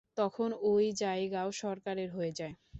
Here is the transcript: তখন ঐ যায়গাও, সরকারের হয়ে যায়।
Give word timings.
তখন 0.17 0.49
ঐ 0.63 0.71
যায়গাও, 1.01 1.49
সরকারের 1.61 2.09
হয়ে 2.11 2.31
যায়। 2.39 2.53